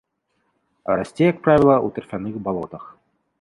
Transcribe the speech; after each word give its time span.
Расце, 0.99 1.23
як 1.31 1.37
правіла, 1.49 1.77
у 1.89 1.93
тарфяных 1.99 2.41
балотах. 2.49 2.83